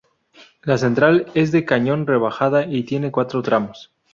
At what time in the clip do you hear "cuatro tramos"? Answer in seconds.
3.11-3.91